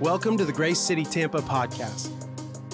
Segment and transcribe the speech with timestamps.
[0.00, 2.10] Welcome to the Grace City Tampa podcast.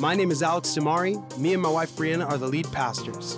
[0.01, 1.39] My name is Alex DiMare.
[1.39, 3.37] Me and my wife Brianna are the lead pastors.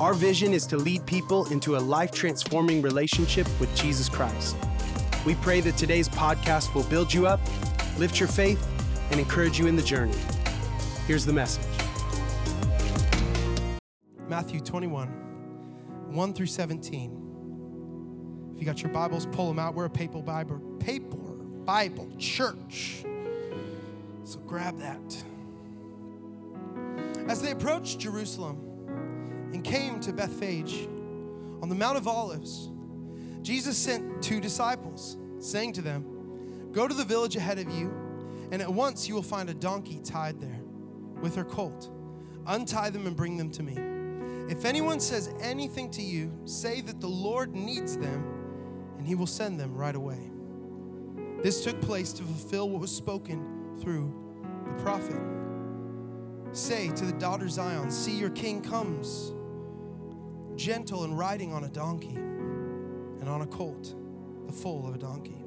[0.00, 4.56] Our vision is to lead people into a life transforming relationship with Jesus Christ.
[5.26, 7.40] We pray that today's podcast will build you up,
[7.98, 8.64] lift your faith,
[9.10, 10.16] and encourage you in the journey.
[11.08, 11.66] Here's the message
[14.28, 15.08] Matthew 21,
[16.12, 18.52] 1 through 17.
[18.54, 19.74] If you got your Bibles, pull them out.
[19.74, 21.21] We're a papal Bible, paper
[21.64, 23.04] Bible church.
[24.24, 25.24] So grab that.
[27.28, 28.58] As they approached Jerusalem
[29.52, 30.88] and came to Bethphage
[31.62, 32.70] on the Mount of Olives,
[33.42, 37.92] Jesus sent two disciples, saying to them, Go to the village ahead of you,
[38.50, 40.60] and at once you will find a donkey tied there
[41.20, 41.90] with her colt.
[42.46, 43.76] Untie them and bring them to me.
[44.50, 48.24] If anyone says anything to you, say that the Lord needs them,
[48.98, 50.31] and he will send them right away.
[51.42, 54.14] This took place to fulfill what was spoken through
[54.68, 55.20] the prophet.
[56.52, 59.32] Say to the daughter Zion, See, your king comes,
[60.54, 63.96] gentle and riding on a donkey and on a colt,
[64.46, 65.42] the foal of a donkey.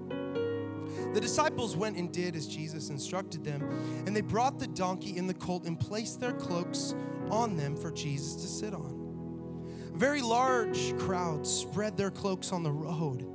[1.14, 3.62] The disciples went and did as Jesus instructed them,
[4.06, 6.94] and they brought the donkey and the colt and placed their cloaks
[7.30, 9.92] on them for Jesus to sit on.
[9.94, 13.35] A very large crowd spread their cloaks on the road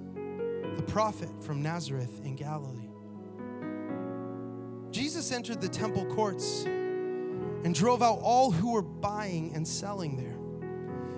[0.77, 2.89] the prophet from Nazareth in Galilee.
[4.91, 10.37] Jesus entered the temple courts and drove out all who were buying and selling there.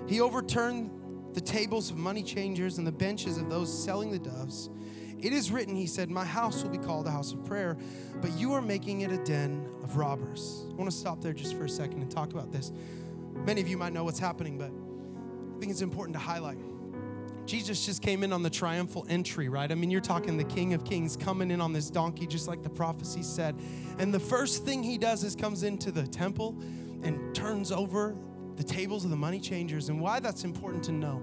[0.06, 0.90] He overturned
[1.34, 4.70] the tables of money changers and the benches of those selling the doves.
[5.18, 7.76] It is written, he said, My house will be called a house of prayer,
[8.20, 10.66] but you are making it a den of robbers.
[10.70, 12.72] I want to stop there just for a second and talk about this.
[13.46, 16.58] Many of you might know what's happening, but I think it's important to highlight.
[17.46, 19.70] Jesus just came in on the triumphal entry, right?
[19.70, 22.62] I mean, you're talking the King of Kings coming in on this donkey, just like
[22.62, 23.54] the prophecy said.
[23.98, 26.56] And the first thing he does is comes into the temple
[27.02, 28.16] and turns over
[28.56, 29.90] the tables of the money changers.
[29.90, 31.22] And why that's important to know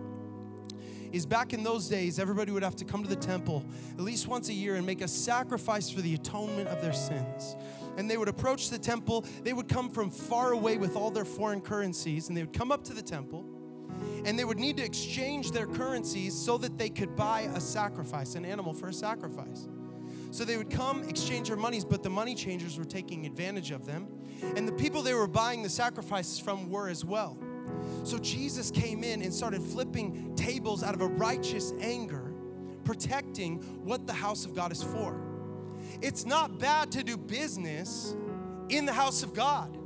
[1.12, 3.66] is back in those days, everybody would have to come to the temple
[3.96, 7.56] at least once a year and make a sacrifice for the atonement of their sins.
[7.98, 11.26] And they would approach the temple, they would come from far away with all their
[11.26, 13.46] foreign currencies, and they would come up to the temple
[14.26, 18.36] and they would need to exchange their currencies so that they could buy a sacrifice,
[18.36, 19.68] an animal for a sacrifice.
[20.32, 23.86] So they would come, exchange their monies, but the money changers were taking advantage of
[23.86, 24.08] them.
[24.56, 27.38] And the people they were buying the sacrifices from were as well.
[28.04, 32.34] So Jesus came in and started flipping tables out of a righteous anger,
[32.84, 35.22] protecting what the house of God is for.
[36.02, 38.16] It's not bad to do business
[38.70, 39.78] in the house of God.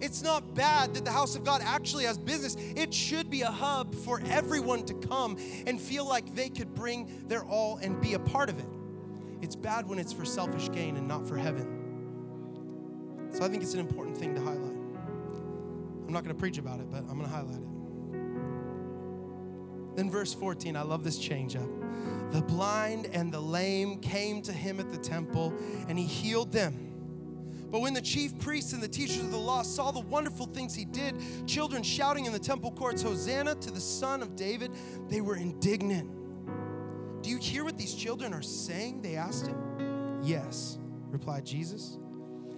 [0.00, 2.56] It's not bad that the house of God actually has business.
[2.76, 5.36] It should be a hub for everyone to come
[5.66, 8.68] and feel like they could bring their all and be a part of it.
[9.42, 13.28] It's bad when it's for selfish gain and not for heaven.
[13.30, 14.76] So I think it's an important thing to highlight.
[16.06, 17.68] I'm not going to preach about it, but I'm going to highlight it.
[19.96, 21.68] Then, verse 14, I love this change up.
[22.30, 25.52] The blind and the lame came to him at the temple,
[25.88, 26.87] and he healed them.
[27.70, 30.74] But when the chief priests and the teachers of the law saw the wonderful things
[30.74, 31.14] he did,
[31.46, 34.72] children shouting in the temple courts, Hosanna to the Son of David,
[35.08, 36.10] they were indignant.
[37.22, 39.02] Do you hear what these children are saying?
[39.02, 40.20] They asked him.
[40.22, 40.78] Yes,
[41.10, 41.98] replied Jesus.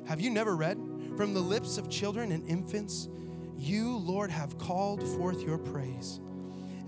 [0.06, 0.78] Have you never read?
[1.16, 3.08] From the lips of children and infants,
[3.56, 6.20] you, Lord, have called forth your praise.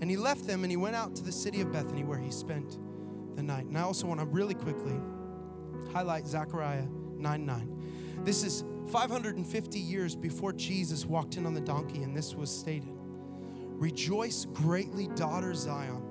[0.01, 2.31] And he left them and he went out to the city of Bethany where he
[2.31, 2.77] spent
[3.35, 3.65] the night.
[3.65, 4.99] And I also want to really quickly
[5.91, 7.72] highlight Zechariah 9 9.
[8.23, 12.93] This is 550 years before Jesus walked in on the donkey, and this was stated
[12.95, 16.01] Rejoice greatly, daughter Zion.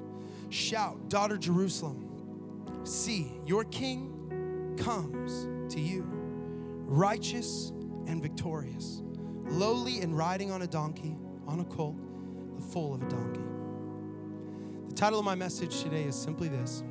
[0.51, 2.83] Shout, daughter Jerusalem.
[2.85, 6.07] See, your king comes to you,
[6.85, 7.73] righteous
[8.07, 9.03] and victorious,
[9.45, 11.17] lowly and riding on a donkey,
[11.47, 11.97] on a colt,
[12.57, 13.41] the foal of a donkey.
[14.89, 16.83] The title of my message today is simply this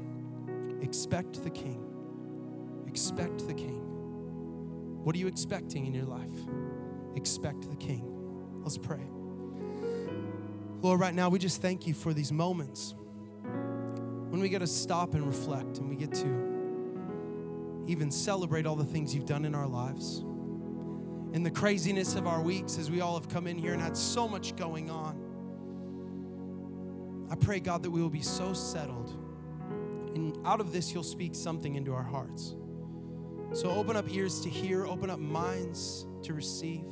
[0.81, 1.85] Expect the King.
[2.87, 3.90] Expect the King.
[5.03, 6.29] What are you expecting in your life?
[7.15, 8.05] Expect the King.
[8.61, 9.03] Let's pray.
[10.81, 12.95] Lord, right now we just thank you for these moments
[14.29, 18.85] when we get to stop and reflect and we get to even celebrate all the
[18.85, 20.19] things you've done in our lives.
[21.33, 23.97] In the craziness of our weeks, as we all have come in here and had
[23.97, 25.17] so much going on,
[27.31, 29.09] I pray, God, that we will be so settled.
[30.15, 32.55] And out of this, you'll speak something into our hearts.
[33.53, 36.85] So open up ears to hear, open up minds to receive.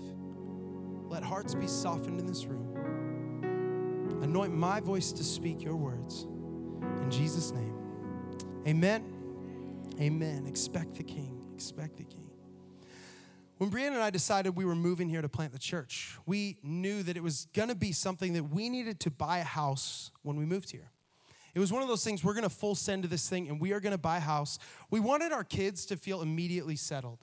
[1.07, 4.19] Let hearts be softened in this room.
[4.21, 6.23] Anoint my voice to speak your words.
[6.23, 7.75] In Jesus' name.
[8.67, 9.03] Amen.
[10.01, 10.45] Amen.
[10.47, 11.41] Expect the King.
[11.55, 12.29] Expect the King.
[13.57, 17.03] When Brianna and I decided we were moving here to plant the church, we knew
[17.03, 20.35] that it was going to be something that we needed to buy a house when
[20.35, 20.91] we moved here.
[21.53, 23.73] It was one of those things we're to full send to this thing and we
[23.73, 24.59] are to buy a house.
[24.89, 27.19] We wanted our kids to feel immediately settled.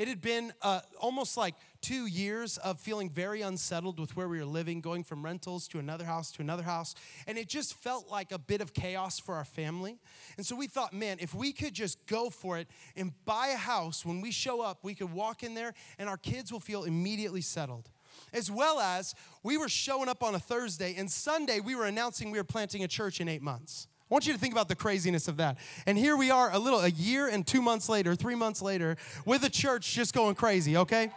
[0.00, 4.38] It had been uh, almost like two years of feeling very unsettled with where we
[4.38, 6.94] were living, going from rentals to another house to another house.
[7.26, 9.98] And it just felt like a bit of chaos for our family.
[10.38, 13.58] And so we thought, man, if we could just go for it and buy a
[13.58, 16.84] house, when we show up, we could walk in there and our kids will feel
[16.84, 17.90] immediately settled
[18.32, 22.30] as well as we were showing up on a Thursday, and Sunday we were announcing
[22.30, 23.86] we were planting a church in eight months.
[24.10, 25.56] I want you to think about the craziness of that.
[25.86, 28.96] And here we are, a little, a year and two months later, three months later,
[29.24, 31.12] with a church just going crazy, okay?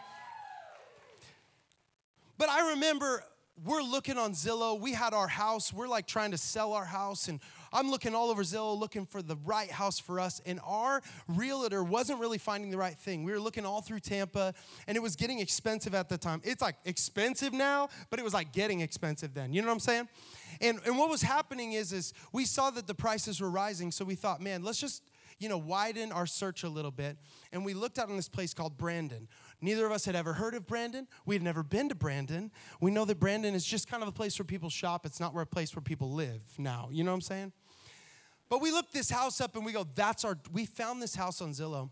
[2.37, 3.23] But I remember
[3.65, 4.79] we're looking on Zillow.
[4.79, 5.71] We had our house.
[5.73, 7.39] We're like trying to sell our house, and
[7.73, 10.41] I'm looking all over Zillow looking for the right house for us.
[10.45, 13.23] And our realtor wasn't really finding the right thing.
[13.23, 14.53] We were looking all through Tampa,
[14.87, 16.41] and it was getting expensive at the time.
[16.43, 19.53] It's like expensive now, but it was like getting expensive then.
[19.53, 20.07] You know what I'm saying?
[20.61, 24.05] And, and what was happening is, is we saw that the prices were rising, so
[24.05, 25.03] we thought, man, let's just
[25.39, 27.17] you know, widen our search a little bit.
[27.51, 29.27] And we looked out on this place called Brandon.
[29.61, 31.07] Neither of us had ever heard of Brandon.
[31.25, 32.51] We had never been to Brandon.
[32.79, 35.05] We know that Brandon is just kind of a place where people shop.
[35.05, 36.87] It's not where a place where people live now.
[36.91, 37.53] You know what I'm saying?
[38.53, 41.41] But we looked this house up and we go, that's our, we found this house
[41.41, 41.89] on Zillow.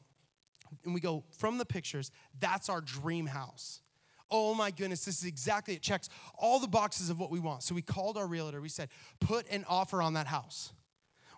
[0.85, 3.81] And we go, from the pictures, that's our dream house
[4.29, 7.63] oh my goodness, this is exactly, it checks all the boxes of what we want.
[7.63, 8.61] So we called our realtor.
[8.61, 10.71] We said, put an offer on that house.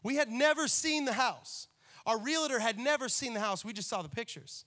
[0.04, 1.70] We had never seen the house.
[2.06, 3.66] Our realtor had never seen the house.
[3.66, 4.66] We just saw the pictures.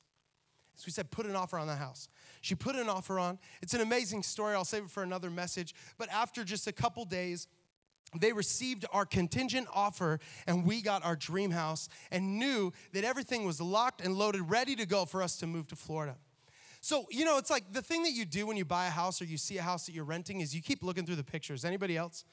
[0.75, 2.09] So we said, put an offer on that house.
[2.41, 3.39] She put an offer on.
[3.63, 4.57] It's an amazing story.
[4.57, 5.75] I'll save it for another message.
[5.97, 7.47] But after just a couple days,
[8.19, 13.45] they received our contingent offer and we got our dream house and knew that everything
[13.45, 16.17] was locked and loaded, ready to go for us to move to Florida.
[16.81, 19.21] So, you know, it's like the thing that you do when you buy a house
[19.21, 21.65] or you see a house that you're renting is you keep looking through the pictures.
[21.65, 22.25] Anybody else?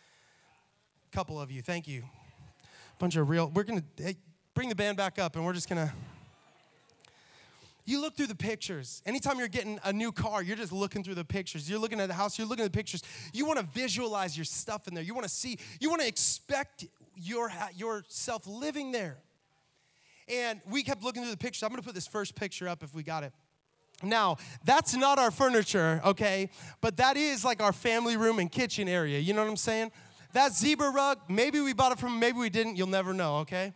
[1.11, 2.03] A couple of you, thank you.
[2.99, 4.15] Bunch of real, we're gonna hey,
[4.53, 5.91] bring the band back up and we're just gonna.
[7.85, 9.01] You look through the pictures.
[9.05, 11.69] Anytime you're getting a new car, you're just looking through the pictures.
[11.69, 13.03] You're looking at the house, you're looking at the pictures.
[13.33, 15.03] You wanna visualize your stuff in there.
[15.03, 16.85] You wanna see, you wanna expect
[17.15, 19.17] your, yourself living there.
[20.29, 21.63] And we kept looking through the pictures.
[21.63, 23.33] I'm gonna put this first picture up if we got it.
[24.01, 26.49] Now, that's not our furniture, okay?
[26.81, 29.19] But that is like our family room and kitchen area.
[29.19, 29.91] You know what I'm saying?
[30.33, 32.75] That zebra rug, maybe we bought it from, maybe we didn't.
[32.75, 33.73] You'll never know, okay?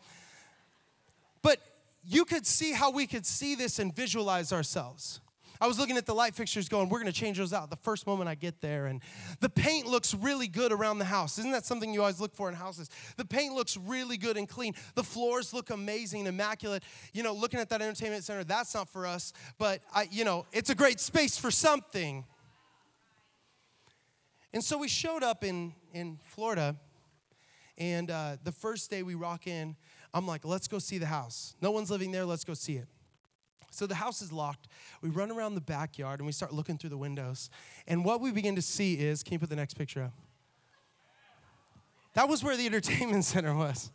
[1.41, 1.59] But
[2.03, 5.21] you could see how we could see this and visualize ourselves.
[5.59, 8.05] I was looking at the light fixtures going, we're gonna change those out the first
[8.05, 8.85] moment I get there.
[8.85, 9.01] And
[9.39, 11.39] the paint looks really good around the house.
[11.39, 12.89] Isn't that something you always look for in houses?
[13.17, 14.73] The paint looks really good and clean.
[14.95, 16.83] The floors look amazing, immaculate.
[17.13, 20.45] You know, looking at that entertainment center, that's not for us, but I, you know,
[20.53, 22.23] it's a great space for something.
[24.53, 26.75] And so we showed up in, in Florida,
[27.77, 29.75] and uh, the first day we rock in,
[30.13, 31.55] I'm like, let's go see the house.
[31.61, 32.87] No one's living there, let's go see it.
[33.69, 34.67] So the house is locked.
[35.01, 37.49] We run around the backyard and we start looking through the windows.
[37.87, 40.13] And what we begin to see is can you put the next picture up?
[42.13, 43.91] That was where the entertainment center was.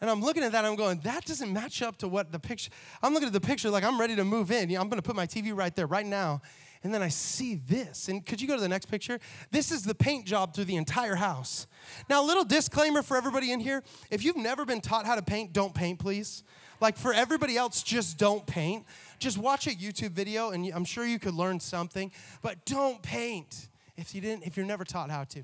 [0.00, 2.70] And I'm looking at that, I'm going, that doesn't match up to what the picture.
[3.02, 4.74] I'm looking at the picture like I'm ready to move in.
[4.76, 6.40] I'm gonna put my TV right there, right now.
[6.84, 8.08] And then I see this.
[8.08, 9.18] And could you go to the next picture?
[9.50, 11.66] This is the paint job through the entire house.
[12.10, 15.22] Now, a little disclaimer for everybody in here if you've never been taught how to
[15.22, 16.42] paint, don't paint, please.
[16.82, 18.84] Like for everybody else, just don't paint.
[19.18, 22.12] Just watch a YouTube video and I'm sure you could learn something,
[22.42, 25.42] but don't paint if you didn't if you're never taught how to.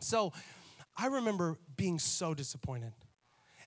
[0.00, 0.32] So,
[0.96, 2.92] I remember being so disappointed.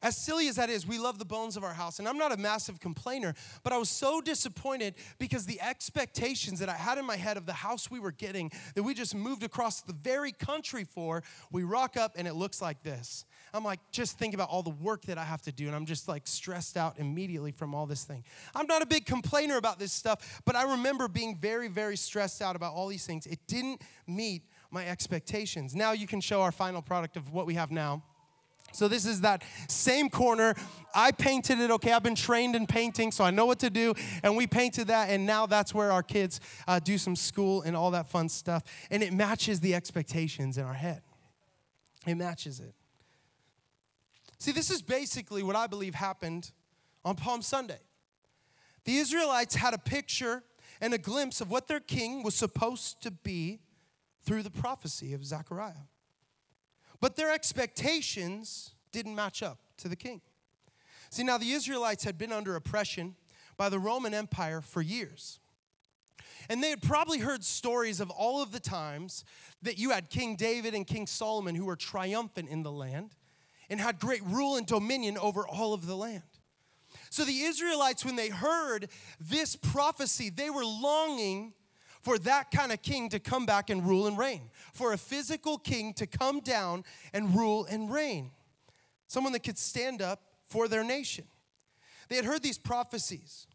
[0.05, 1.97] As silly as that is, we love the bones of our house.
[1.97, 3.33] And I'm not a massive complainer,
[3.63, 7.47] but I was so disappointed because the expectations that I had in my head of
[7.47, 11.63] the house we were getting, that we just moved across the very country for, we
[11.63, 13.25] rock up and it looks like this.
[13.51, 15.65] I'm like, just think about all the work that I have to do.
[15.65, 18.23] And I'm just like stressed out immediately from all this thing.
[18.53, 22.43] I'm not a big complainer about this stuff, but I remember being very, very stressed
[22.43, 23.25] out about all these things.
[23.25, 25.73] It didn't meet my expectations.
[25.73, 28.03] Now you can show our final product of what we have now.
[28.75, 30.53] So this is that same corner.
[30.93, 31.91] I painted it, okay?
[31.91, 33.93] I've been trained in painting, so I know what to do.
[34.23, 37.75] And we painted that, and now that's where our kids uh, do some school and
[37.75, 38.63] all that fun stuff.
[38.91, 41.01] And it matches the expectations in our head,
[42.05, 42.73] it matches it.
[44.37, 46.51] See, this is basically what I believe happened
[47.03, 47.79] on Palm Sunday.
[48.83, 50.43] The Israelites had a picture
[50.81, 53.61] and a glimpse of what their king was supposed to be
[54.23, 55.87] through the prophecy of Zechariah.
[57.01, 60.21] But their expectations didn't match up to the king.
[61.09, 63.15] See, now the Israelites had been under oppression
[63.57, 65.39] by the Roman Empire for years.
[66.49, 69.23] And they had probably heard stories of all of the times
[69.61, 73.15] that you had King David and King Solomon who were triumphant in the land
[73.69, 76.21] and had great rule and dominion over all of the land.
[77.09, 81.53] So the Israelites, when they heard this prophecy, they were longing
[82.05, 85.57] for that kind of king to come back and rule and reign, for a physical
[85.57, 86.83] king to come down
[87.15, 88.29] and rule and reign,
[89.07, 91.25] someone that could stand up for their nation.
[92.07, 93.47] They had heard these prophecies.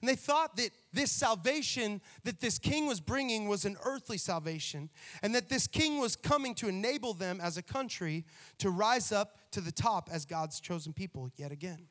[0.00, 4.90] And they thought that this salvation that this king was bringing was an earthly salvation,
[5.22, 8.24] and that this king was coming to enable them as a country
[8.58, 11.86] to rise up to the top as God's chosen people yet again.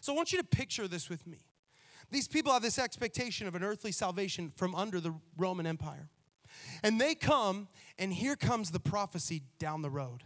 [0.00, 1.38] So I want you to picture this with me.
[2.10, 6.08] These people have this expectation of an earthly salvation from under the Roman Empire.
[6.82, 7.68] And they come,
[7.98, 10.22] and here comes the prophecy down the road.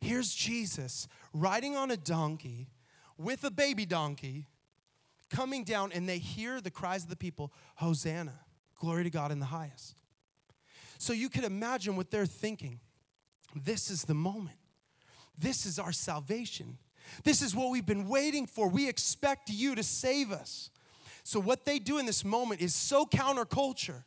[0.00, 2.68] Here's Jesus riding on a donkey
[3.16, 4.46] with a baby donkey
[5.30, 8.40] coming down, and they hear the cries of the people Hosanna,
[8.78, 9.96] glory to God in the highest.
[10.98, 12.80] So you could imagine what they're thinking.
[13.54, 14.56] This is the moment.
[15.36, 16.78] This is our salvation.
[17.24, 18.68] This is what we've been waiting for.
[18.68, 20.70] We expect you to save us.
[21.24, 24.04] So, what they do in this moment is so counterculture.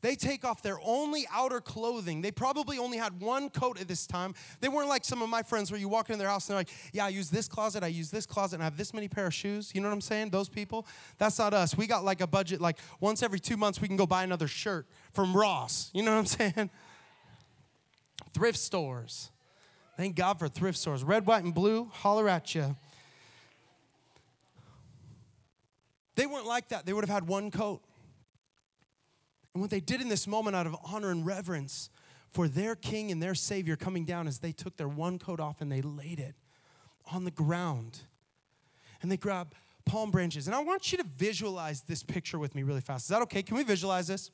[0.00, 2.22] They take off their only outer clothing.
[2.22, 4.34] They probably only had one coat at this time.
[4.60, 6.60] They weren't like some of my friends where you walk into their house and they're
[6.60, 9.08] like, Yeah, I use this closet, I use this closet, and I have this many
[9.08, 9.72] pair of shoes.
[9.74, 10.30] You know what I'm saying?
[10.30, 10.86] Those people.
[11.18, 11.76] That's not us.
[11.76, 14.48] We got like a budget, like once every two months, we can go buy another
[14.48, 15.90] shirt from Ross.
[15.92, 16.70] You know what I'm saying?
[18.32, 19.30] Thrift stores.
[19.98, 21.04] Thank God for thrift stores.
[21.04, 22.74] Red, white, and blue, holler at you.
[26.20, 26.84] They weren't like that.
[26.84, 27.80] They would have had one coat.
[29.54, 31.88] And what they did in this moment out of honor and reverence
[32.30, 35.62] for their king and their savior coming down is they took their one coat off
[35.62, 36.34] and they laid it
[37.10, 38.00] on the ground.
[39.00, 39.54] And they grabbed
[39.86, 40.46] palm branches.
[40.46, 43.06] And I want you to visualize this picture with me really fast.
[43.06, 43.42] Is that okay?
[43.42, 44.30] Can we visualize this?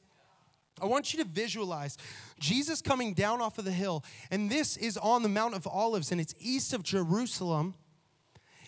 [0.82, 1.98] I want you to visualize
[2.40, 6.10] Jesus coming down off of the hill, and this is on the Mount of Olives,
[6.10, 7.74] and it's east of Jerusalem.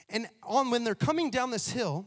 [0.08, 2.06] And on when they're coming down this hill,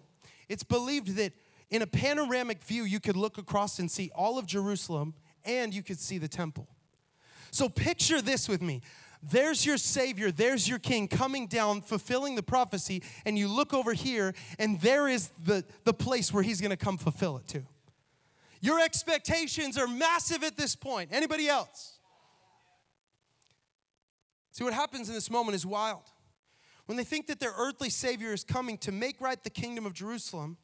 [0.51, 1.31] it's believed that
[1.69, 5.13] in a panoramic view, you could look across and see all of Jerusalem,
[5.45, 6.67] and you could see the temple.
[7.51, 8.81] So picture this with me.
[9.23, 13.93] There's your Savior, there's your King coming down, fulfilling the prophecy, and you look over
[13.93, 17.65] here, and there is the, the place where He's gonna come fulfill it too.
[18.59, 21.11] Your expectations are massive at this point.
[21.13, 21.97] Anybody else?
[24.51, 26.03] See, what happens in this moment is wild.
[26.91, 29.93] When they think that their earthly Savior is coming to make right the kingdom of
[29.93, 30.57] Jerusalem,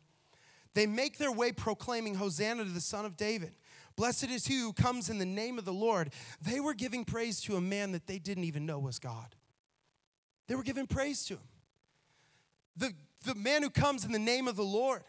[0.73, 3.53] they make their way proclaiming, Hosanna to the Son of David.
[3.95, 6.11] Blessed is he who comes in the name of the Lord.
[6.41, 9.35] They were giving praise to a man that they didn't even know was God.
[10.49, 11.47] They were giving praise to him.
[12.75, 12.91] The,
[13.23, 15.03] the man who comes in the name of the Lord.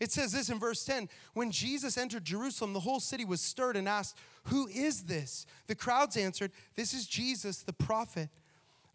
[0.00, 3.76] It says this in verse 10 When Jesus entered Jerusalem, the whole city was stirred
[3.76, 5.46] and asked, Who is this?
[5.68, 8.28] The crowds answered, This is Jesus, the prophet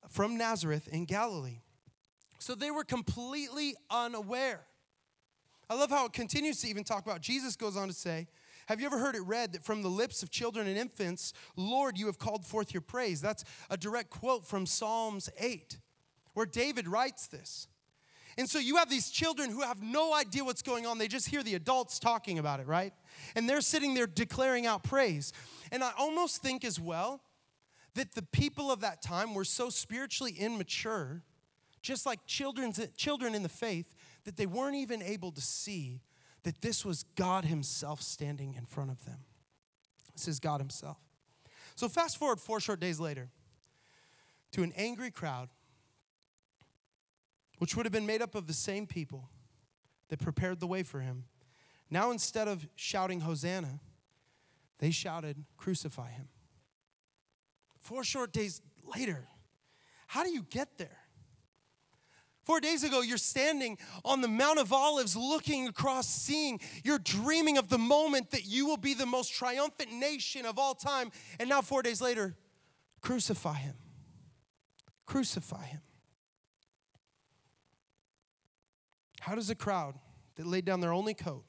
[0.09, 1.61] from Nazareth in Galilee.
[2.39, 4.65] So they were completely unaware.
[5.69, 7.21] I love how it continues to even talk about.
[7.21, 8.27] Jesus goes on to say,
[8.67, 11.97] have you ever heard it read that from the lips of children and infants, Lord,
[11.97, 13.21] you have called forth your praise?
[13.21, 15.77] That's a direct quote from Psalms 8,
[16.33, 17.67] where David writes this.
[18.37, 20.97] And so you have these children who have no idea what's going on.
[20.97, 22.93] They just hear the adults talking about it, right?
[23.35, 25.31] And they're sitting there declaring out praise.
[25.71, 27.21] And I almost think as well
[27.95, 31.23] that the people of that time were so spiritually immature,
[31.81, 36.01] just like children's, children in the faith, that they weren't even able to see
[36.43, 39.19] that this was God Himself standing in front of them.
[40.13, 40.97] This is God Himself.
[41.75, 43.29] So, fast forward four short days later
[44.51, 45.49] to an angry crowd
[47.57, 49.29] which would have been made up of the same people
[50.09, 51.25] that prepared the way for him.
[51.89, 53.79] Now, instead of shouting Hosanna,
[54.79, 56.27] they shouted, Crucify him.
[57.85, 59.27] Four short days later,
[60.07, 60.97] how do you get there?
[62.43, 67.59] Four days ago, you're standing on the Mount of Olives looking across, seeing, you're dreaming
[67.59, 71.11] of the moment that you will be the most triumphant nation of all time.
[71.39, 72.35] And now, four days later,
[73.01, 73.75] crucify him.
[75.05, 75.81] Crucify him.
[79.21, 79.93] How does a crowd
[80.37, 81.45] that laid down their only coat,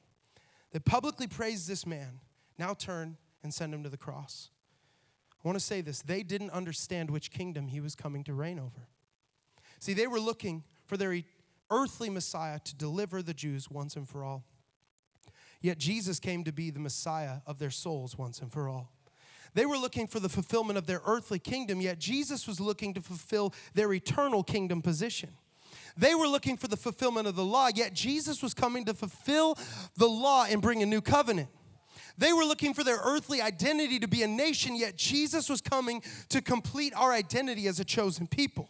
[0.71, 2.19] that publicly praised this man,
[2.59, 4.51] now turn and send him to the cross?
[5.43, 8.59] I want to say this they didn't understand which kingdom he was coming to reign
[8.59, 8.87] over.
[9.79, 11.21] See, they were looking for their
[11.69, 14.43] earthly Messiah to deliver the Jews once and for all.
[15.61, 18.91] Yet Jesus came to be the Messiah of their souls once and for all.
[19.53, 23.01] They were looking for the fulfillment of their earthly kingdom, yet Jesus was looking to
[23.01, 25.29] fulfill their eternal kingdom position.
[25.97, 29.57] They were looking for the fulfillment of the law, yet Jesus was coming to fulfill
[29.95, 31.49] the law and bring a new covenant.
[32.17, 36.01] They were looking for their earthly identity to be a nation, yet Jesus was coming
[36.29, 38.69] to complete our identity as a chosen people.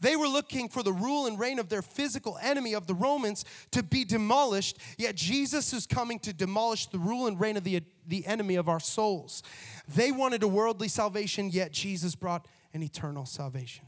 [0.00, 3.44] They were looking for the rule and reign of their physical enemy of the Romans
[3.72, 7.82] to be demolished, yet Jesus is coming to demolish the rule and reign of the,
[8.06, 9.42] the enemy of our souls.
[9.88, 13.86] They wanted a worldly salvation, yet Jesus brought an eternal salvation.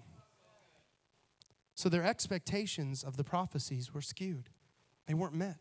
[1.75, 4.51] So their expectations of the prophecies were skewed,
[5.07, 5.57] they weren't met.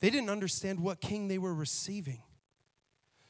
[0.00, 2.22] They didn't understand what king they were receiving.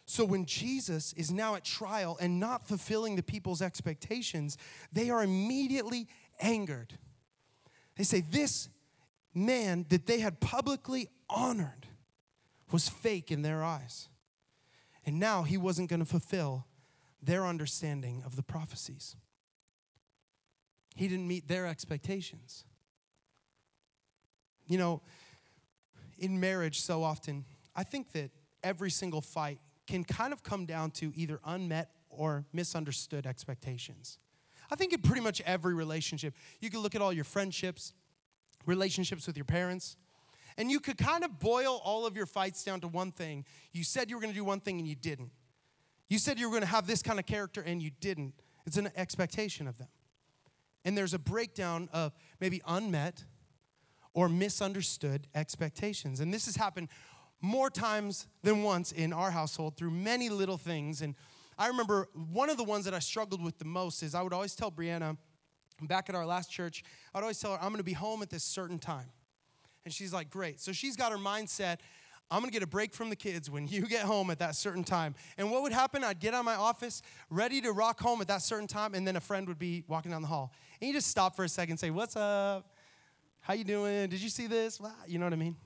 [0.06, 4.58] So when Jesus is now at trial and not fulfilling the people's expectations,
[4.92, 6.08] they are immediately
[6.40, 6.98] angered.
[7.96, 8.68] They say, This
[9.32, 11.86] man that they had publicly honored
[12.70, 14.08] was fake in their eyes.
[15.06, 16.66] And now he wasn't going to fulfill
[17.22, 19.16] their understanding of the prophecies.
[20.94, 22.64] He didn't meet their expectations.
[24.66, 25.02] You know,
[26.18, 27.44] in marriage, so often,
[27.74, 28.30] I think that
[28.62, 34.18] every single fight can kind of come down to either unmet or misunderstood expectations.
[34.70, 37.92] I think in pretty much every relationship, you can look at all your friendships,
[38.66, 39.96] relationships with your parents,
[40.56, 43.44] and you could kind of boil all of your fights down to one thing.
[43.72, 45.32] You said you were going to do one thing and you didn't.
[46.08, 48.34] You said you were going to have this kind of character and you didn't.
[48.66, 49.88] It's an expectation of them.
[50.84, 53.24] And there's a breakdown of maybe unmet
[54.12, 56.20] or misunderstood expectations.
[56.20, 56.88] And this has happened
[57.40, 61.02] more times than once in our household through many little things.
[61.02, 61.14] And
[61.58, 64.32] I remember one of the ones that I struggled with the most is I would
[64.32, 65.16] always tell Brianna,
[65.82, 66.82] back at our last church,
[67.14, 69.10] I would always tell her, I'm gonna be home at this certain time.
[69.84, 70.60] And she's like, great.
[70.60, 71.78] So she's got her mindset,
[72.30, 74.84] I'm gonna get a break from the kids when you get home at that certain
[74.84, 75.14] time.
[75.36, 76.02] And what would happen?
[76.02, 79.06] I'd get out of my office, ready to rock home at that certain time, and
[79.06, 80.52] then a friend would be walking down the hall.
[80.80, 82.74] And you just stop for a second and say, What's up?
[83.40, 84.08] How you doing?
[84.08, 84.80] Did you see this?
[85.06, 85.56] You know what I mean?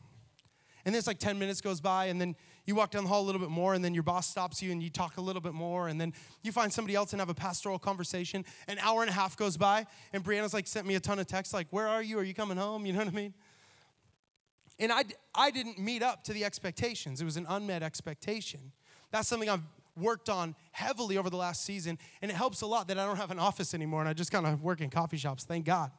[0.88, 3.20] And then it's like 10 minutes goes by, and then you walk down the hall
[3.20, 5.42] a little bit more, and then your boss stops you and you talk a little
[5.42, 8.42] bit more, and then you find somebody else and have a pastoral conversation.
[8.68, 11.26] An hour and a half goes by, and Brianna's like sent me a ton of
[11.26, 12.18] texts, like, Where are you?
[12.18, 12.86] Are you coming home?
[12.86, 13.34] You know what I mean?
[14.78, 17.20] And I, I didn't meet up to the expectations.
[17.20, 18.72] It was an unmet expectation.
[19.10, 22.88] That's something I've worked on heavily over the last season, and it helps a lot
[22.88, 25.18] that I don't have an office anymore and I just kind of work in coffee
[25.18, 25.90] shops, thank God.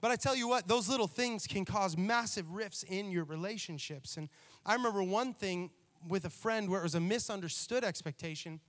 [0.00, 4.16] But I tell you what, those little things can cause massive rifts in your relationships.
[4.16, 4.28] And
[4.64, 5.70] I remember one thing
[6.06, 8.60] with a friend where it was a misunderstood expectation.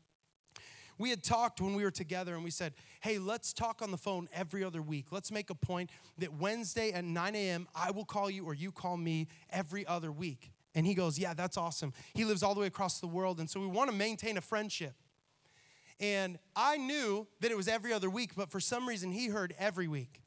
[0.97, 3.97] We had talked when we were together and we said, hey, let's talk on the
[3.97, 5.11] phone every other week.
[5.11, 8.71] Let's make a point that Wednesday at 9 a.m., I will call you or you
[8.71, 10.51] call me every other week.
[10.75, 11.93] And he goes, yeah, that's awesome.
[12.13, 13.39] He lives all the way across the world.
[13.39, 14.93] And so we want to maintain a friendship.
[15.99, 19.53] And I knew that it was every other week, but for some reason he heard
[19.57, 20.21] every week.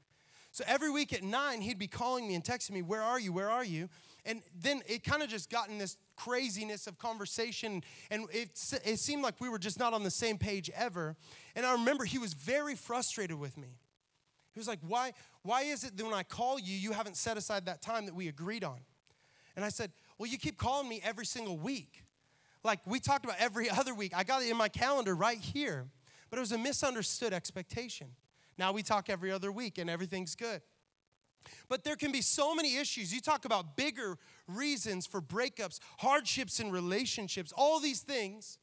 [0.53, 3.33] So every week at nine, he'd be calling me and texting me, Where are you?
[3.33, 3.89] Where are you?
[4.27, 8.51] And then it kind of just got in this craziness of conversation, and it,
[8.85, 11.17] it seemed like we were just not on the same page ever.
[11.57, 13.79] And I remember he was very frustrated with me.
[14.53, 17.39] He was like, Why, why is it that when I call you, you haven't set
[17.39, 18.81] aside that time that we agreed on?
[19.57, 22.05] And I said, Well, you keep calling me every single week.
[22.63, 24.13] Like we talked about every other week.
[24.15, 25.87] I got it in my calendar right here.
[26.29, 28.09] But it was a misunderstood expectation.
[28.59, 30.63] Now we talk every other week and everything's good.
[31.69, 33.13] But there can be so many issues.
[33.13, 38.59] You talk about bigger reasons for breakups, hardships in relationships, all these things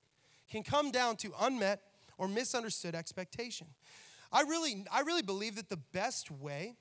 [0.50, 1.82] can come down to unmet
[2.18, 3.68] or misunderstood expectation.
[4.32, 6.76] I really, I really believe that the best way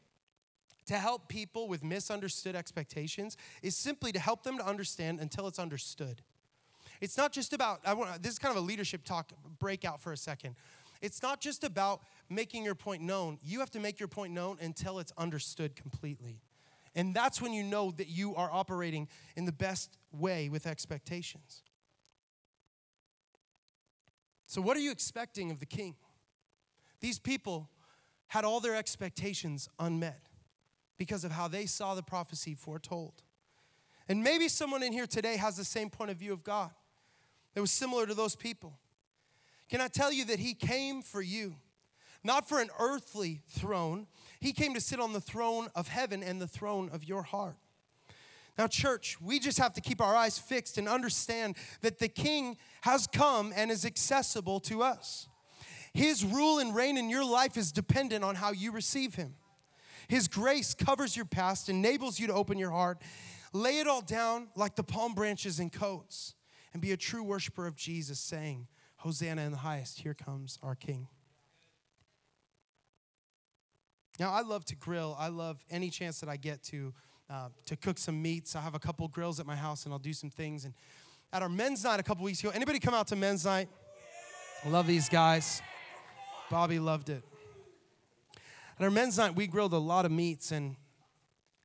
[0.87, 5.59] to help people with misunderstood expectations is simply to help them to understand until it's
[5.59, 6.23] understood.
[7.01, 10.13] It's not just about, I want, this is kind of a leadership talk breakout for
[10.13, 10.57] a second.
[11.01, 13.39] It's not just about making your point known.
[13.43, 16.41] You have to make your point known until it's understood completely.
[16.95, 21.63] And that's when you know that you are operating in the best way with expectations.
[24.47, 25.95] So, what are you expecting of the king?
[27.01, 27.69] These people
[28.29, 30.29] had all their expectations unmet
[30.97, 33.23] because of how they saw the prophecy foretold.
[34.09, 36.71] And maybe someone in here today has the same point of view of God
[37.55, 38.79] that was similar to those people.
[39.69, 41.57] Can I tell you that He came for you?
[42.25, 44.07] not for an earthly throne.
[44.41, 47.57] He came to sit on the throne of heaven and the throne of your heart.
[48.57, 52.57] Now, church, we just have to keep our eyes fixed and understand that the King
[52.83, 55.29] has come and is accessible to us.
[55.95, 59.35] His rule and reign in your life is dependent on how you receive Him.
[60.09, 63.01] His grace covers your past, enables you to open your heart,
[63.53, 66.35] lay it all down like the palm branches and coats,
[66.73, 68.67] and be a true worshiper of Jesus, saying,
[69.09, 71.09] Hosanna in the highest, here comes our King.
[74.21, 75.17] Now, I love to grill.
[75.19, 76.93] I love any chance that I get to
[77.31, 78.55] uh, to cook some meats.
[78.55, 80.67] I have a couple grills at my house, and I'll do some things.
[80.67, 80.75] And
[81.33, 83.71] at our men's night a couple weeks ago, anybody come out to men's night?
[84.63, 85.63] I love these guys.
[86.51, 87.23] Bobby loved it.
[88.79, 90.77] At our men's night, we grilled a lot of meats, and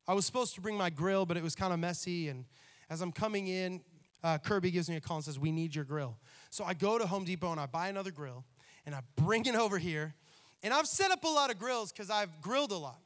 [0.08, 2.30] I was supposed to bring my grill, but it was kind of messy.
[2.30, 2.46] And
[2.90, 3.82] as I'm coming in,
[4.24, 6.18] uh, Kirby gives me a call and says, We need your grill.
[6.50, 8.46] So I go to Home Depot and I buy another grill,
[8.86, 10.16] and I bring it over here.
[10.64, 13.00] And I've set up a lot of grills because I've grilled a lot.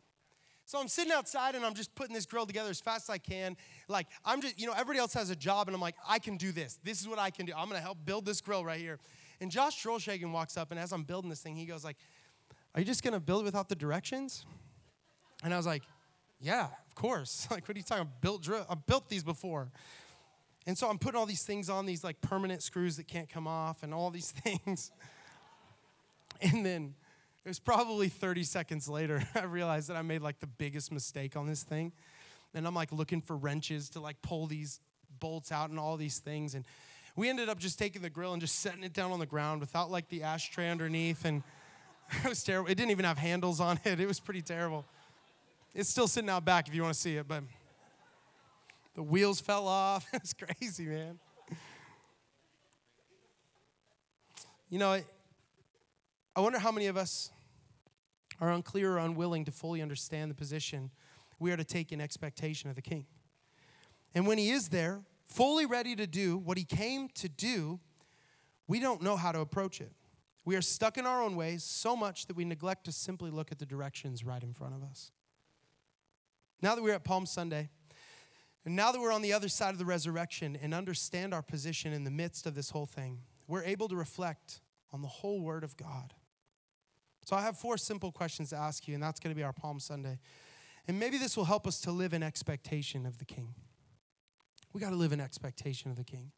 [0.67, 3.17] So I'm sitting outside and I'm just putting this grill together as fast as I
[3.19, 3.56] can.
[3.88, 6.36] Like, I'm just, you know, everybody else has a job and I'm like, I can
[6.36, 6.77] do this.
[6.84, 7.53] This is what I can do.
[7.56, 8.99] I'm gonna help build this grill right here.
[9.39, 11.95] And Josh Trollshagen walks up and as I'm building this thing, he goes like,
[12.75, 14.45] Are you just gonna build without the directions?
[15.41, 15.84] And I was like,
[16.41, 17.47] Yeah, of course.
[17.51, 18.21] like, what are you talking about?
[18.21, 18.65] Built drill?
[18.69, 19.71] I've built these before.
[20.67, 23.47] And so I'm putting all these things on, these like permanent screws that can't come
[23.47, 24.91] off and all these things.
[26.41, 26.93] and then
[27.45, 31.38] it was probably 30 seconds later, I realized that I made like the biggest mistake
[31.38, 31.93] on this thing.
[32.53, 34.82] And I'm like looking for wrenches to like pull these
[35.21, 36.53] bolts out and all these things.
[36.53, 36.65] And
[37.15, 39.62] we ended up just taking the grill and just setting it down on the ground
[39.62, 41.23] without like the ashtray underneath.
[41.23, 41.43] And
[42.25, 42.69] it was terrible.
[42.69, 44.01] It didn't even have handles on it.
[44.01, 44.84] It was pretty terrible.
[45.73, 47.43] It's still sitting out back if you want to see it, but
[48.97, 50.07] the wheels fell off.
[50.13, 51.19] It's crazy, man.
[54.69, 54.99] You know,
[56.36, 57.29] I wonder how many of us
[58.41, 60.89] are unclear or unwilling to fully understand the position
[61.39, 63.05] we are to take in expectation of the king.
[64.15, 67.79] And when he is there, fully ready to do what he came to do,
[68.67, 69.91] we don't know how to approach it.
[70.43, 73.51] We are stuck in our own ways so much that we neglect to simply look
[73.51, 75.12] at the directions right in front of us.
[76.63, 77.69] Now that we're at Palm Sunday,
[78.67, 81.93] and now that we're on the other side of the resurrection and understand our position
[81.93, 84.60] in the midst of this whole thing, we're able to reflect
[84.91, 86.13] on the whole Word of God.
[87.23, 89.53] So I have four simple questions to ask you, and that's going to be our
[89.53, 90.19] Palm Sunday.
[90.86, 93.56] And maybe this will help us to live in expectation of the King.
[94.73, 96.34] We got to live in expectation of the King.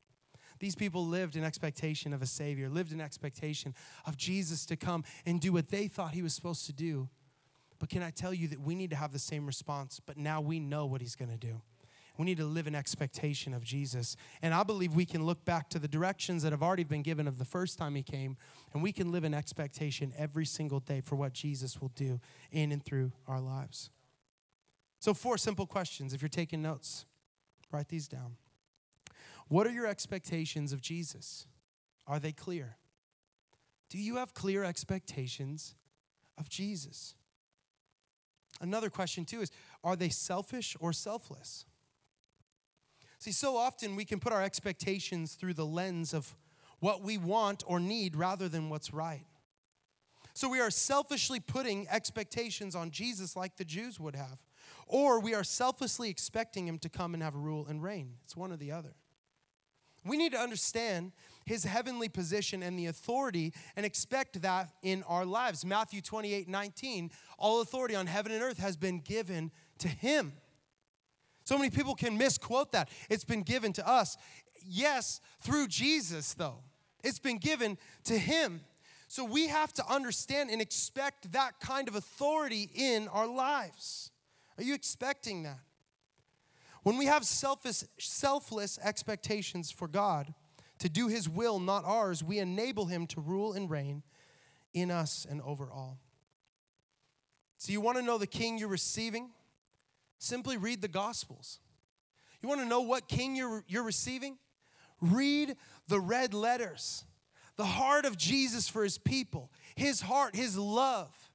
[0.59, 3.73] These people lived in expectation of a Savior, lived in expectation
[4.05, 7.09] of Jesus to come and do what they thought He was supposed to do.
[7.79, 10.41] But can I tell you that we need to have the same response, but now
[10.41, 11.63] we know what He's going to do.
[12.19, 14.17] We need to live in expectation of Jesus.
[14.41, 17.29] And I believe we can look back to the directions that have already been given
[17.29, 18.35] of the first time he came,
[18.73, 22.19] and we can live in expectation every single day for what Jesus will do
[22.51, 23.89] in and through our lives.
[24.99, 26.13] So, four simple questions.
[26.13, 27.05] If you're taking notes,
[27.71, 28.35] write these down.
[29.47, 31.47] What are your expectations of Jesus?
[32.05, 32.75] Are they clear?
[33.89, 35.73] Do you have clear expectations
[36.37, 37.15] of Jesus?
[38.59, 39.51] Another question, too, is
[39.85, 41.63] are they selfish or selfless?
[43.19, 46.35] See, so often we can put our expectations through the lens of
[46.79, 49.25] what we want or need rather than what's right.
[50.33, 54.41] So we are selfishly putting expectations on Jesus like the Jews would have,
[54.87, 58.13] or we are selflessly expecting him to come and have rule and reign.
[58.23, 58.95] It's one or the other.
[60.05, 61.11] We need to understand
[61.45, 65.65] his heavenly position and the authority and expect that in our lives.
[65.65, 70.33] Matthew 28 19, all authority on heaven and earth has been given to him.
[71.49, 72.89] So many people can misquote that.
[73.09, 74.17] It's been given to us.
[74.63, 76.59] Yes, through Jesus, though.
[77.03, 78.61] It's been given to him.
[79.07, 84.11] So we have to understand and expect that kind of authority in our lives.
[84.59, 85.57] Are you expecting that?
[86.83, 90.35] When we have selfish, selfless expectations for God
[90.77, 94.03] to do his will, not ours, we enable him to rule and reign
[94.75, 95.97] in us and over all.
[97.57, 99.31] So you want to know the king you're receiving?
[100.19, 101.59] Simply read the Gospels.
[102.41, 104.37] You want to know what king you're, you're receiving?
[105.01, 105.55] Read
[105.87, 107.05] the red letters,
[107.55, 111.31] the heart of Jesus for his people, his heart, his love,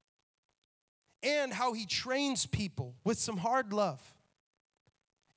[1.23, 4.14] and how he trains people with some hard love.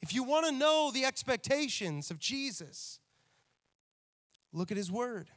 [0.01, 2.99] If you want to know the expectations of Jesus,
[4.51, 5.29] look at his word.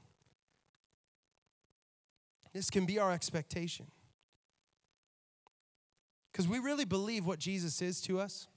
[2.53, 3.87] This can be our expectation.
[6.41, 8.49] Because we really believe what Jesus is to us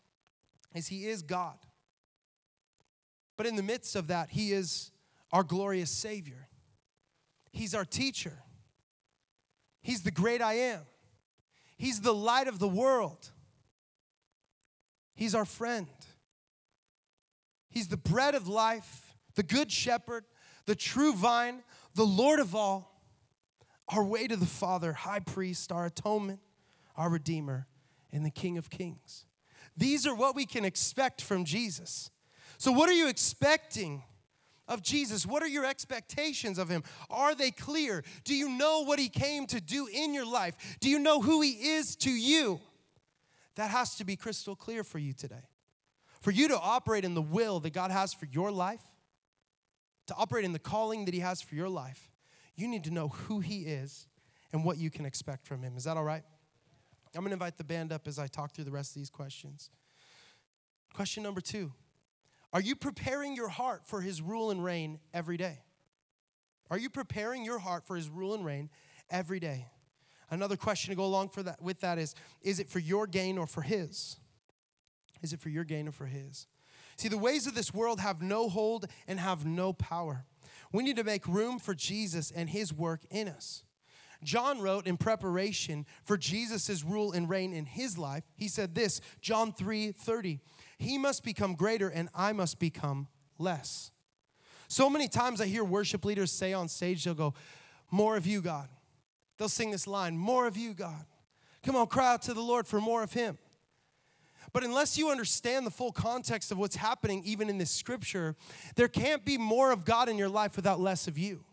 [0.74, 1.58] is he is God.
[3.36, 4.92] But in the midst of that, he is
[5.34, 6.48] our glorious Savior.
[7.52, 8.42] He's our teacher.
[9.82, 10.84] He's the great I am.
[11.76, 13.32] He's the light of the world.
[15.14, 15.88] He's our friend.
[17.70, 20.24] He's the bread of life, the good shepherd,
[20.68, 21.64] the true vine,
[21.96, 23.04] the Lord of all,
[23.90, 26.40] our way to the Father, high priest, our atonement,
[26.96, 27.68] our redeemer,
[28.14, 29.26] and the King of kings.
[29.76, 32.12] These are what we can expect from Jesus.
[32.58, 34.04] So, what are you expecting
[34.68, 35.26] of Jesus?
[35.26, 36.84] What are your expectations of him?
[37.10, 38.04] Are they clear?
[38.24, 40.78] Do you know what he came to do in your life?
[40.80, 42.60] Do you know who he is to you?
[43.56, 45.50] That has to be crystal clear for you today.
[46.22, 48.82] For you to operate in the will that God has for your life,
[50.08, 52.10] to operate in the calling that he has for your life,
[52.56, 54.08] you need to know who he is
[54.52, 55.76] and what you can expect from him.
[55.76, 56.24] Is that all right?
[57.16, 59.10] I'm going to invite the band up as I talk through the rest of these
[59.10, 59.70] questions.
[60.94, 61.72] Question number two
[62.52, 65.64] Are you preparing your heart for his rule and reign every day?
[66.70, 68.70] Are you preparing your heart for his rule and reign
[69.10, 69.68] every day?
[70.30, 73.38] Another question to go along for that, with that is Is it for your gain
[73.38, 74.18] or for his?
[75.22, 76.48] Is it for your gain or for his?
[76.98, 80.26] See, the ways of this world have no hold and have no power.
[80.72, 83.64] We need to make room for Jesus and his work in us.
[84.24, 89.02] John wrote in preparation for Jesus' rule and reign in his life, he said this,
[89.22, 90.40] John 3 30,
[90.78, 93.08] he must become greater and I must become
[93.38, 93.92] less.
[94.68, 97.34] So many times I hear worship leaders say on stage, they'll go,
[97.92, 98.70] More of you, God.
[99.38, 101.06] They'll sing this line, More of you, God.
[101.64, 103.38] Come on, cry out to the Lord for more of him.
[104.52, 108.36] But unless you understand the full context of what's happening, even in this scripture,
[108.76, 111.44] there can't be more of God in your life without less of you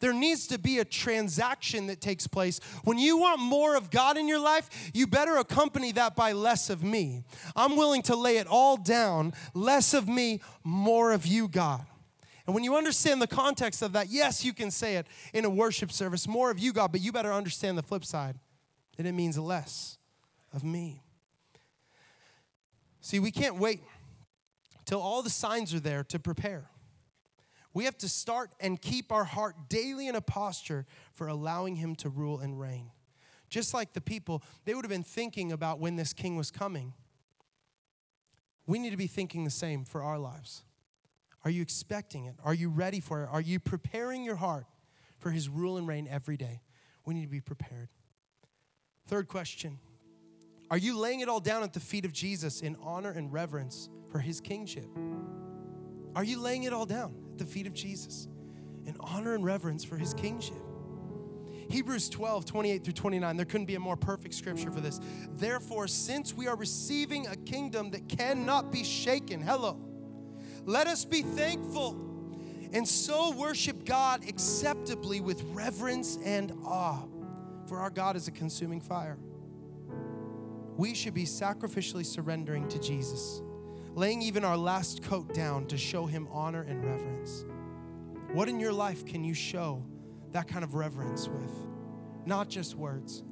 [0.00, 2.60] there needs to be a transaction that takes place.
[2.84, 6.70] When you want more of God in your life, you better accompany that by less
[6.70, 7.24] of me.
[7.56, 11.84] I'm willing to lay it all down, less of me, more of you, God.
[12.46, 15.50] And when you understand the context of that, yes, you can say it in a
[15.50, 18.36] worship service, more of you, God, but you better understand the flip side
[18.96, 19.98] that it means less
[20.54, 21.02] of me.
[23.00, 23.80] See, we can't wait
[24.86, 26.70] till all the signs are there to prepare.
[27.74, 31.94] We have to start and keep our heart daily in a posture for allowing Him
[31.96, 32.90] to rule and reign.
[33.48, 36.94] Just like the people, they would have been thinking about when this king was coming.
[38.66, 40.64] We need to be thinking the same for our lives.
[41.44, 42.34] Are you expecting it?
[42.44, 43.28] Are you ready for it?
[43.30, 44.66] Are you preparing your heart
[45.18, 46.62] for His rule and reign every day?
[47.06, 47.88] We need to be prepared.
[49.06, 49.78] Third question
[50.70, 53.88] Are you laying it all down at the feet of Jesus in honor and reverence
[54.10, 54.88] for His kingship?
[56.14, 58.28] Are you laying it all down the feet of Jesus
[58.86, 60.56] in honor and reverence for his kingship?
[61.70, 65.00] Hebrews 12, 28 through 29, there couldn't be a more perfect scripture for this.
[65.32, 69.78] Therefore, since we are receiving a kingdom that cannot be shaken, hello,
[70.64, 72.08] let us be thankful
[72.72, 77.02] and so worship God acceptably with reverence and awe,
[77.66, 79.18] for our God is a consuming fire.
[80.76, 83.42] We should be sacrificially surrendering to Jesus
[83.98, 87.44] laying even our last coat down to show him honor and reverence.
[88.32, 89.84] What in your life can you show
[90.30, 91.50] that kind of reverence with?
[92.24, 93.24] Not just words.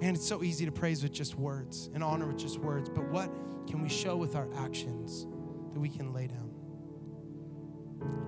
[0.00, 3.10] Man, it's so easy to praise with just words and honor with just words, but
[3.10, 3.28] what
[3.66, 5.26] can we show with our actions
[5.72, 6.52] that we can lay down?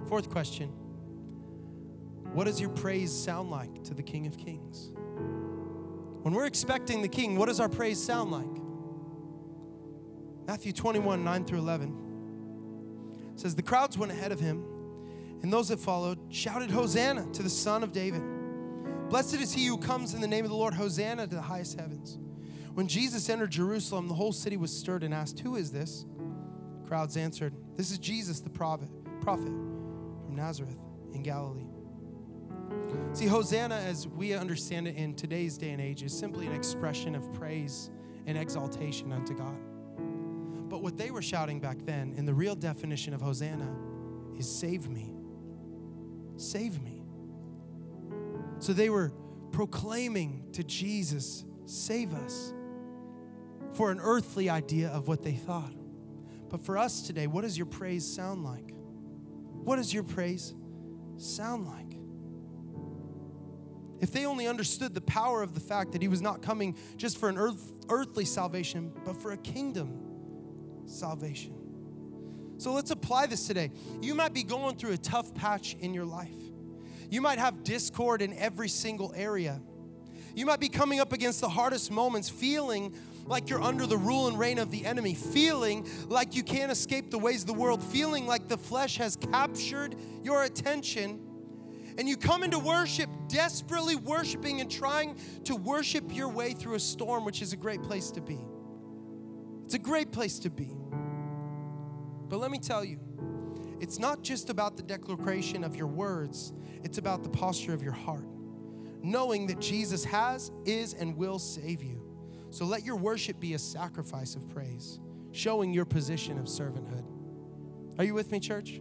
[0.09, 0.71] Fourth question
[2.33, 4.91] What does your praise sound like to the King of Kings?
[6.23, 8.66] When we're expecting the King, what does our praise sound like?
[10.47, 14.65] Matthew 21, 9 through 11 says, The crowds went ahead of him,
[15.43, 18.23] and those that followed shouted, Hosanna to the Son of David.
[19.09, 21.79] Blessed is he who comes in the name of the Lord, Hosanna to the highest
[21.79, 22.19] heavens.
[22.75, 26.05] When Jesus entered Jerusalem, the whole city was stirred and asked, Who is this?
[26.87, 28.89] Crowds answered, This is Jesus the prophet,
[29.21, 30.79] prophet from Nazareth
[31.13, 31.67] in Galilee.
[33.13, 37.15] See, Hosanna, as we understand it in today's day and age, is simply an expression
[37.15, 37.91] of praise
[38.27, 39.57] and exaltation unto God.
[40.69, 43.73] But what they were shouting back then, in the real definition of Hosanna,
[44.39, 45.15] is save me.
[46.37, 47.03] Save me.
[48.59, 49.13] So they were
[49.53, 52.53] proclaiming to Jesus, save us,
[53.73, 55.73] for an earthly idea of what they thought.
[56.49, 58.73] But for us today, what does your praise sound like?
[59.65, 60.55] What does your praise
[61.17, 61.97] sound like?
[64.01, 67.19] If they only understood the power of the fact that he was not coming just
[67.19, 70.06] for an earth, earthly salvation, but for a kingdom
[70.87, 71.55] salvation.
[72.59, 73.71] So let's apply this today.
[74.01, 76.35] You might be going through a tough patch in your life.
[77.11, 79.61] You might have discord in every single area.
[80.35, 82.95] You might be coming up against the hardest moments, feeling
[83.25, 87.11] like you're under the rule and reign of the enemy, feeling like you can't escape
[87.11, 91.21] the ways of the world, feeling like the flesh has captured your attention.
[91.99, 96.81] and you come into worship desperately worshiping and trying to worship your way through a
[96.81, 98.39] storm, which is a great place to be.
[99.67, 100.71] It's a great place to be.
[102.29, 103.01] But let me tell you,
[103.81, 106.53] it's not just about the declaration of your words,
[106.85, 108.29] it's about the posture of your heart.
[109.03, 112.01] Knowing that Jesus has, is, and will save you.
[112.51, 115.01] So let your worship be a sacrifice of praise,
[115.33, 117.05] showing your position of servanthood.
[117.99, 118.81] Are you with me, church?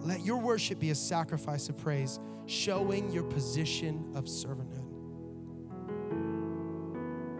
[0.00, 4.84] Let your worship be a sacrifice of praise, showing your position of servanthood.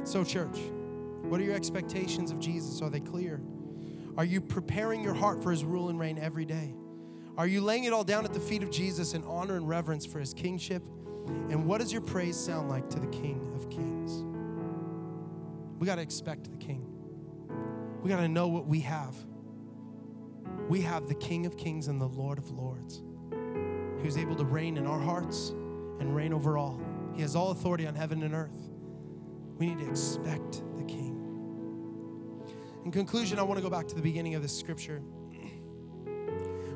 [0.08, 0.58] So, church,
[1.28, 2.80] what are your expectations of Jesus?
[2.82, 3.40] Are they clear?
[4.16, 6.74] Are you preparing your heart for his rule and reign every day?
[7.36, 10.06] Are you laying it all down at the feet of Jesus in honor and reverence
[10.06, 10.82] for his kingship?
[11.26, 14.22] And what does your praise sound like to the King of Kings?
[15.80, 16.86] We got to expect the King.
[18.02, 19.16] We got to know what we have.
[20.68, 23.02] We have the King of Kings and the Lord of Lords
[24.04, 25.48] who's able to reign in our hearts
[25.98, 26.78] and reign over all.
[27.14, 28.68] He has all authority on heaven and earth.
[29.56, 30.62] We need to expect.
[32.84, 35.00] In conclusion, I want to go back to the beginning of this scripture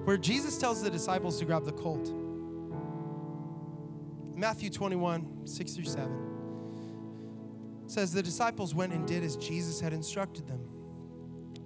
[0.04, 2.10] where Jesus tells the disciples to grab the colt.
[4.34, 6.24] Matthew 21, 6 through 7
[7.86, 10.60] says the disciples went and did as Jesus had instructed them.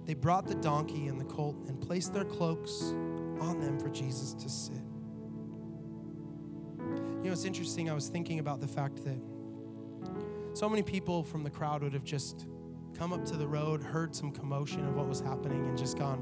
[0.05, 2.81] They brought the donkey and the colt and placed their cloaks
[3.39, 4.83] on them for Jesus to sit.
[6.77, 7.89] You know, it's interesting.
[7.89, 9.19] I was thinking about the fact that
[10.53, 12.45] so many people from the crowd would have just
[12.97, 16.19] come up to the road, heard some commotion of what was happening, and just gone,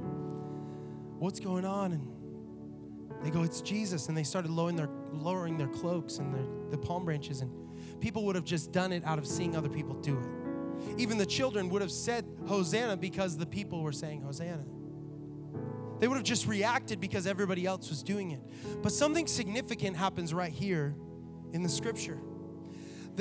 [1.20, 1.92] What's going on?
[1.92, 2.08] And
[3.24, 4.08] they go, It's Jesus.
[4.08, 7.42] And they started lowering their, lowering their cloaks and their, the palm branches.
[7.42, 7.52] And
[8.00, 11.00] people would have just done it out of seeing other people do it.
[11.00, 14.66] Even the children would have said Hosanna because the people were saying Hosanna.
[16.00, 18.42] They would have just reacted because everybody else was doing it.
[18.82, 20.96] But something significant happens right here
[21.54, 22.20] in the scripture.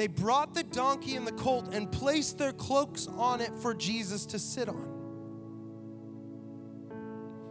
[0.00, 4.24] They brought the donkey and the colt and placed their cloaks on it for Jesus
[4.24, 4.88] to sit on.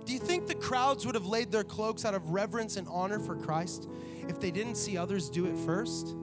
[0.04, 3.20] Do you think the crowds would have laid their cloaks out of reverence and honor
[3.20, 3.88] for Christ
[4.28, 6.16] if they didn't see others do it first?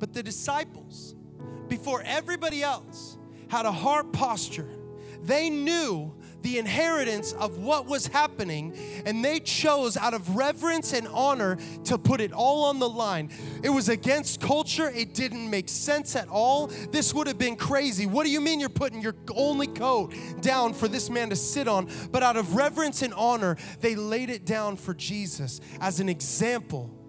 [0.00, 1.14] But the disciples,
[1.68, 3.18] before everybody else,
[3.50, 4.68] had a heart posture.
[5.22, 8.74] They knew the inheritance of what was happening,
[9.06, 13.30] and they chose out of reverence and honor to put it all on the line.
[13.62, 16.68] It was against culture, it didn't make sense at all.
[16.90, 18.06] This would have been crazy.
[18.06, 21.68] What do you mean you're putting your only coat down for this man to sit
[21.68, 21.88] on?
[22.10, 26.99] But out of reverence and honor, they laid it down for Jesus as an example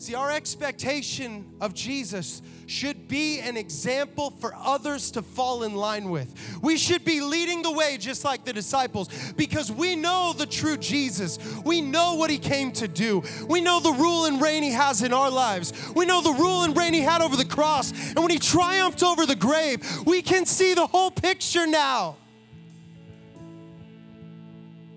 [0.00, 6.08] See, our expectation of Jesus should be an example for others to fall in line
[6.08, 6.32] with.
[6.62, 10.76] We should be leading the way just like the disciples because we know the true
[10.76, 11.40] Jesus.
[11.64, 13.24] We know what he came to do.
[13.48, 15.72] We know the rule and reign he has in our lives.
[15.96, 17.90] We know the rule and reign he had over the cross.
[18.10, 22.18] And when he triumphed over the grave, we can see the whole picture now.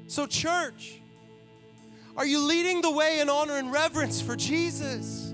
[0.06, 1.01] So, church,
[2.18, 5.34] are you leading the way in honor and reverence for Jesus?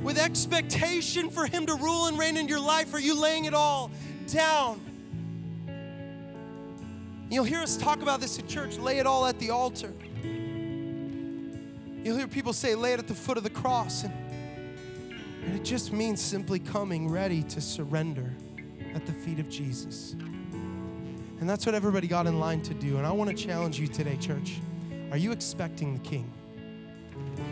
[0.00, 3.54] With expectation for Him to rule and reign in your life, are you laying it
[3.54, 3.90] all
[4.28, 4.80] down?
[7.30, 9.92] You'll hear us talk about this at church lay it all at the altar.
[12.02, 14.04] You'll hear people say, lay it at the foot of the cross.
[14.04, 14.14] And,
[15.44, 18.34] and it just means simply coming ready to surrender
[18.94, 20.16] at the feet of Jesus.
[21.40, 22.98] And that's what everybody got in line to do.
[22.98, 24.60] And I want to challenge you today, church.
[25.10, 26.30] Are you expecting the king?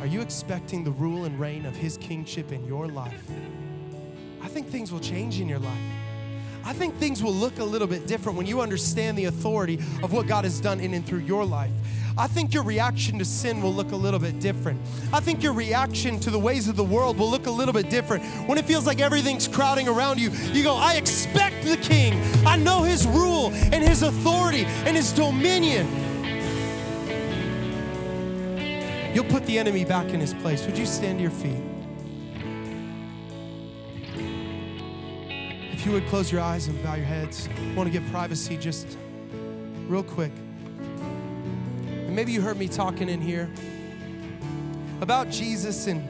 [0.00, 3.24] Are you expecting the rule and reign of his kingship in your life?
[4.42, 5.80] I think things will change in your life.
[6.64, 10.12] I think things will look a little bit different when you understand the authority of
[10.12, 11.72] what God has done in and through your life.
[12.18, 14.80] I think your reaction to sin will look a little bit different.
[15.12, 17.88] I think your reaction to the ways of the world will look a little bit
[17.88, 18.24] different.
[18.48, 22.20] When it feels like everything's crowding around you, you go, I expect the king.
[22.44, 25.86] I know his rule and his authority and his dominion.
[29.14, 30.66] You'll put the enemy back in his place.
[30.66, 31.62] Would you stand to your feet?
[35.72, 38.98] If you would close your eyes and bow your heads, want to get privacy just
[39.86, 40.32] real quick.
[42.18, 43.48] Maybe you heard me talking in here
[45.00, 46.02] about Jesus and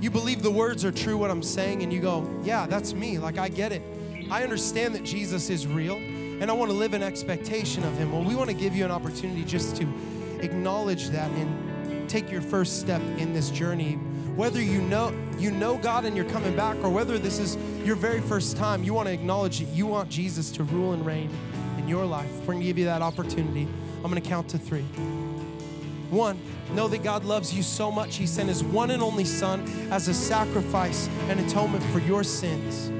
[0.00, 3.18] you believe the words are true, what I'm saying, and you go, Yeah, that's me.
[3.18, 3.82] Like, I get it.
[4.30, 8.10] I understand that Jesus is real, and I want to live in expectation of Him.
[8.10, 9.86] Well, we want to give you an opportunity just to
[10.40, 13.96] acknowledge that and take your first step in this journey.
[14.34, 17.96] Whether you know you know God and you're coming back, or whether this is your
[17.96, 21.28] very first time, you want to acknowledge that you want Jesus to rule and reign
[21.76, 22.30] in your life.
[22.40, 23.68] We're going to give you that opportunity.
[23.96, 24.86] I'm going to count to three.
[26.10, 26.40] One,
[26.72, 30.08] know that God loves you so much, He sent His one and only Son as
[30.08, 32.90] a sacrifice and atonement for your sins.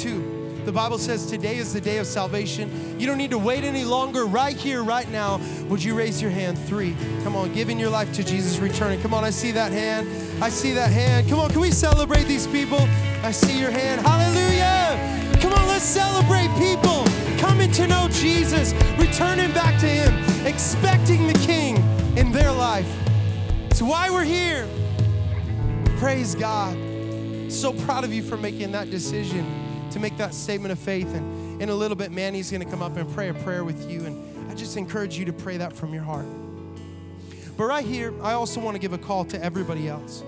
[0.00, 0.38] Two,
[0.68, 3.00] the Bible says today is the day of salvation.
[3.00, 4.26] You don't need to wait any longer.
[4.26, 6.58] Right here, right now, would you raise your hand?
[6.58, 6.94] Three.
[7.24, 9.00] Come on, giving your life to Jesus, returning.
[9.00, 10.06] Come on, I see that hand.
[10.42, 11.26] I see that hand.
[11.30, 12.80] Come on, can we celebrate these people?
[13.22, 14.02] I see your hand.
[14.02, 15.40] Hallelujah.
[15.40, 17.06] Come on, let's celebrate people
[17.38, 21.77] coming to know Jesus, returning back to Him, expecting the King
[22.16, 22.90] in their life.
[23.70, 24.68] It's why we're here.
[25.98, 26.76] Praise God.
[27.50, 31.14] So proud of you for making that decision to make that statement of faith.
[31.14, 33.90] And in a little bit, Manny's going to come up and pray a prayer with
[33.90, 34.04] you.
[34.04, 36.26] And I just encourage you to pray that from your heart.
[37.56, 40.22] But right here, I also want to give a call to everybody else.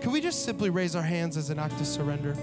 [0.00, 2.36] Can we just simply raise our hands as an act of surrender?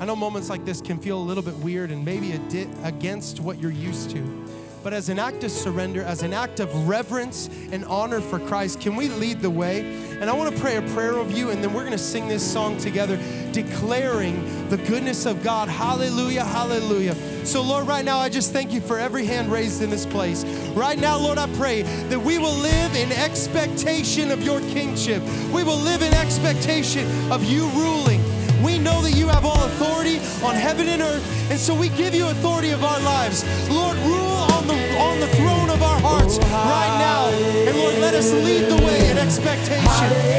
[0.00, 2.68] I know moments like this can feel a little bit weird and maybe a di-
[2.84, 4.46] against what you're used to.
[4.88, 8.80] But as an act of surrender, as an act of reverence and honor for Christ,
[8.80, 9.80] can we lead the way?
[10.18, 12.26] And I want to pray a prayer of you, and then we're going to sing
[12.26, 13.18] this song together,
[13.52, 15.68] declaring the goodness of God.
[15.68, 17.14] Hallelujah, hallelujah.
[17.44, 20.42] So, Lord, right now, I just thank you for every hand raised in this place.
[20.72, 25.22] Right now, Lord, I pray that we will live in expectation of your kingship.
[25.52, 28.22] We will live in expectation of you ruling.
[28.64, 32.14] We know that you have all authority on heaven and earth, and so we give
[32.14, 33.44] you authority of our lives.
[33.68, 34.27] Lord, rule
[35.18, 37.28] on the throne of our hearts right now.
[37.68, 39.84] And Lord, let us lead the way in expectation.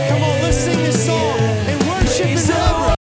[0.08, 2.96] Come on, let's sing this song and worship and reverence.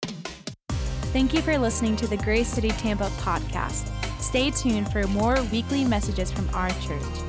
[1.13, 3.89] Thank you for listening to the Grace City Tampa podcast.
[4.21, 7.28] Stay tuned for more weekly messages from our church.